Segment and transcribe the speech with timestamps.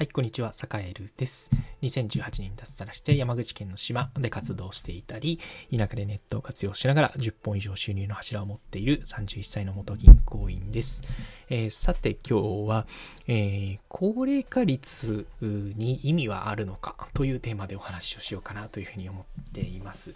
[0.00, 1.50] はい、こんにちは、坂エルです。
[1.82, 5.38] 2018年に脱サラして山口県の島で活動していたり、
[5.70, 11.02] 田舎でネットを活用しながら10本以上収入の柱を持っている31歳の元銀行員です。
[11.50, 12.86] えーさて今日は、
[13.26, 20.14] えー高齢化率に意味はあるのかというテーマでお話をしようかなというふうに思っています。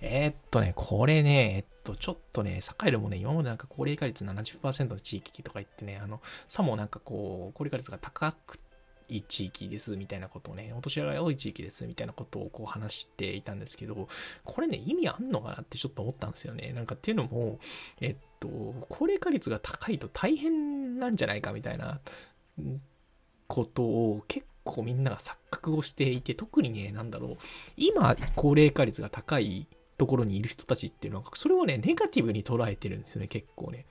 [0.00, 8.69] えーっとね、これね、えっと、ちょっとね、坂エルもね、今までなんか高齢化率70%の地域とか言ってね、あの、さもなんかこう、高齢化率が高くて
[9.10, 14.08] いい地域ですみたいなことをね、お年寄りが多い地域ですみたいなことをこう話していたんですけど、
[14.44, 16.72] これね、意味あんのかなってちょっと思ったんですよね。
[16.72, 17.58] なんかっていうのも、
[18.00, 18.48] えっと、
[18.88, 22.00] 高齢化率が高いと大変なんじゃないかみたいな
[23.48, 27.36] ことを結構みんなが錯覚をしていて、特にね、なんだろう、
[27.76, 29.66] 今、高齢化率が高い
[29.98, 33.86] ところにいる人たちっていうのは、それをね、ネガティブに捉えてるんですよね、結構ね。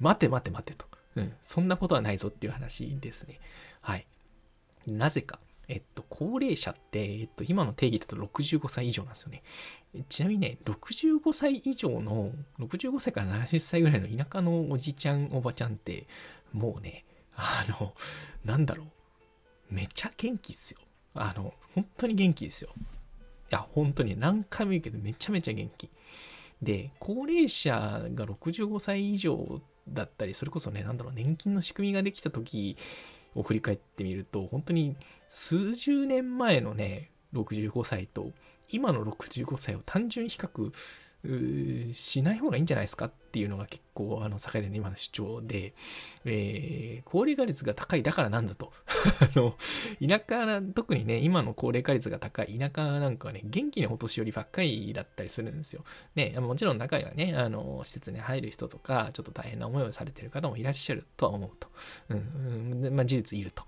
[0.00, 0.86] 待て待て待てと。
[1.16, 3.40] うん、そんなことはないぞっていう話ですね。
[3.80, 4.06] はい。
[4.92, 5.40] なぜか。
[5.68, 9.42] えっと、高齢者って、えっと、今の定義だと65歳以上なんですよね。
[10.08, 16.06] ちなみにね、65歳以上の、65歳から70歳ぐらいの田舎のおじちゃん、おばちゃんって、
[16.54, 17.04] もうね、
[17.36, 17.92] あの、
[18.46, 18.86] なんだろう。
[19.70, 20.80] めちゃ元気っすよ。
[21.14, 22.70] あの、本当に元気ですよ。
[22.78, 22.82] い
[23.50, 25.90] や、本当に何回も言うけど、めちゃめちゃ元気。
[26.62, 27.72] で、高齢者
[28.14, 32.76] が65歳以上だったり、それこそね、なんだろう、年金の仕組みができた時
[33.34, 34.96] を振り返ってみると、本当に
[35.28, 38.32] 数十年前のね、65歳と、
[38.70, 45.74] 今の65歳を単純比較しない方がいいんじゃないですかっていうのが結構、あの、坂出の今の主張で、
[46.24, 48.72] えー、高齢化率が高いだからなんだと。
[49.20, 49.56] あの、
[50.06, 55.84] 田舎、特にね、今の高齢化率が高い田舎なんかはね、元気なお年寄りばっかりだったりするんですよ。
[56.14, 61.68] ね、もちろん中にはね、あの、施設に入る人とか、ちょっと大変な思いをされてる方もいらっしゃるとは思うと。
[62.10, 63.64] うん、うんまあ事実いると。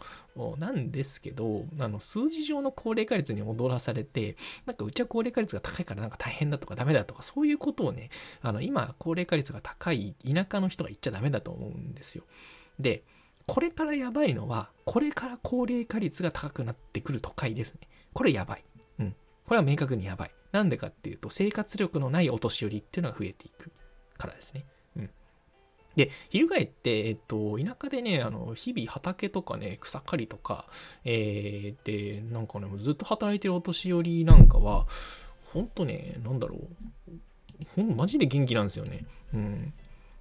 [0.58, 12.24] なんですけど、あの、数字上の高齢化率に踊らされて、なんかうちは高齢化率が高いからなんか大変だとかダメだとか、そういうことをね、あの、今、高齢化率が高い田舎の人が言っちゃダメだと思うんですよ。
[12.78, 13.04] で、
[13.46, 17.80] これからやばいのは、これから高齢化率が高くなってくる都会ですね。
[18.12, 18.64] これやばい。
[18.98, 19.16] うん。
[19.46, 20.30] これは明確にやばい。
[20.52, 23.70] なんでかっていうと、生活力のないお年寄りっていうのが増えていく
[24.18, 24.64] からですね。
[24.96, 25.10] うん。
[25.96, 30.66] で、翻って、えっと、田舎でね、あの、日々畑とかね、草刈りとか、
[31.04, 34.86] えー、で、なんかね、ずっと働いてるお年寄りなんかは、
[35.52, 36.56] ほんとね、なんだろ
[37.08, 37.18] う。
[37.74, 39.06] ほん、マジで元気なんですよね。
[39.34, 39.72] うん。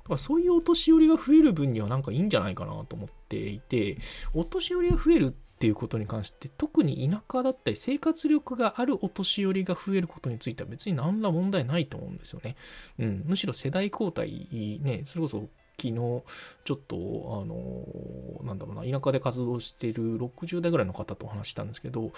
[0.03, 3.97] だからそういうお年寄りが増える分にはなんかいいんじゃないかなと思っていて、
[4.33, 12.55] お年寄りが増えるっていうことに関して、特に田舎だったり生活力があるお年寄りが増えることについては別に何ら問題ないと思うんですよね。
[12.97, 13.23] うん。
[13.25, 14.47] むしろ世代交代、
[14.81, 15.49] ね、それこそ
[15.79, 16.95] 昨日、ちょっと、
[17.41, 22.11] あの、なんだろうな、田舎で活動している60代ぐらいの方とお話ししたんですけど、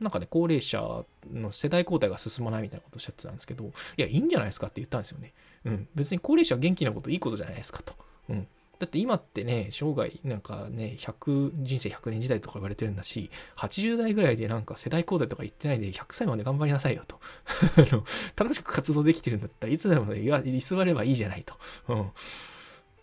[0.00, 5.32] なんかね、高齢者の世代交代が進まないみたいなことをおっしゃってたんですけど、いや、いいんじゃないですかって言ったんですよね。
[5.64, 5.88] うん。
[5.94, 7.94] 別に高齢者は元気なこといいことじゃないですかと。
[8.28, 8.46] うん。
[8.78, 17.18] だって今ってね、生涯、なんかね、100、人生100年時代とか言われてるんだし、80代ぐらいでなんか世代交代とか言ってないで100歳まで頑張りなさいよと。
[17.76, 18.04] あの、
[18.36, 21.54] 楽しく活動できてるんだったらいつでも、居座ればいいじゃないと。
[21.88, 22.10] うん。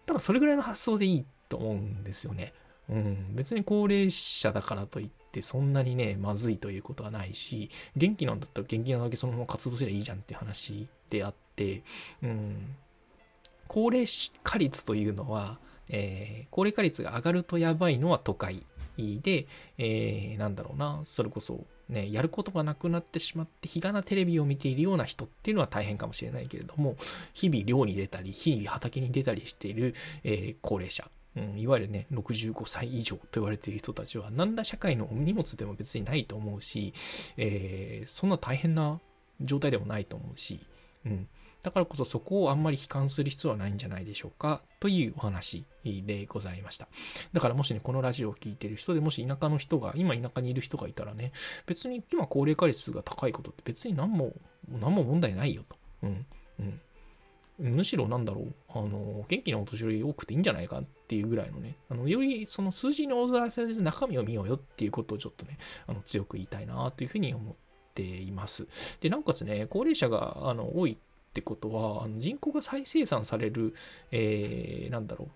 [0.06, 2.54] だからそれぐらいの発想でいいと思うんですよね。
[2.90, 3.36] うん。
[3.36, 11.84] 別に高齢者だからといってそんなにね、まずいということはないし、元気なんだったら元気なだけそのまま活動すればいいじゃんって話であって、
[12.22, 12.76] うん。
[13.68, 14.06] 高齢
[14.44, 18.64] 化率というのは、えー高齢化率が上がるとやばいのは都会
[18.98, 19.48] で、
[19.78, 26.96] えーなんだろうな、それこそ、ね、やることがなくなってしまって、日がなテレビを見ているような人っていうのは大変かもしれないけれども、
[27.34, 36.94] 日々漁に出たり、日々畑に出たりしている、えー高齢者、うん、いわゆるね、65歳以上と言われている人たちは、何ら社会の荷物でも別にないと思うし、
[37.38, 39.00] えーそんな大変な
[39.42, 40.60] 状態でもないと思うし、
[41.06, 41.28] うん。
[41.66, 46.88] だからこそそこをあんまり悲観する必要はないんじゃないでしょうかというお話でございました。
[47.34, 51.32] だからもしね、このラジオを聞いてる人でもし田舎の人が、今田舎にいる人がいたらね、
[51.66, 54.34] 別に今高齢化率が高いことって別に何も、
[54.70, 55.76] 何も問題ないよと。
[56.04, 56.26] うん。
[56.60, 56.82] うん。
[57.58, 65.58] むしろなんだろう、あの、元気なお年寄り多くていいんじゃないかっていうぐらいのね、あの、よりその数字に踊らせず中身を見ようよっていうことをちょっとね、
[65.88, 67.56] あの、強く言いたいなというふうに思っ
[67.96, 68.68] ています。
[69.02, 71.00] で、なおかつね、高齢者が、あの、多い
[71.36, 73.76] ってことは、あの人口が再生産される、
[74.12, 75.30] えー、なんだろう、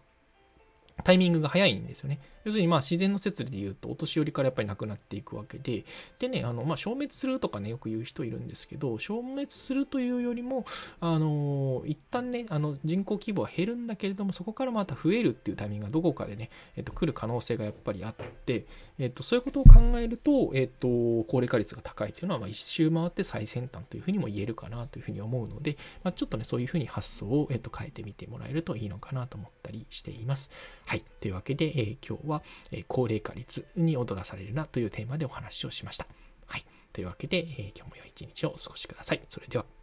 [1.03, 2.19] タイミングが早いんですよね。
[2.45, 5.85] 要するにまあ自然の説理で言うとお年寄りからやっぱりなくなっていくわけで、
[6.19, 10.65] でね、あのまあ消滅するとかね、よく言う人いるんですけど、消滅するというよりも、
[10.99, 18.13] あの一旦ね、あの人口規模は減るんだけれども、そこからまた増えるっていうタイミングがどこかでね、えっと、来る可能性がやっぱりあっ
[18.45, 18.65] て、
[18.97, 30.51] えっと、そういうことを考えると、えっと、高齢化率が高いというのは、まあ一周回って最先端というふうにも言えるかなというふうに思うので、まあ、ちょっとね、そういうふうに発想を、えっと、変えてみてもらえるといいのかなと思ったりしています。
[30.89, 31.03] はい。
[31.21, 32.41] というわけで、えー、今日は、
[32.71, 36.07] えー、高齢化率に踊らされるなというテーマでお話をしました。
[36.47, 36.65] はい。
[36.91, 39.21] というわけで、えー、今日も良い一日をお過ごしください。
[39.29, 39.78] それでは。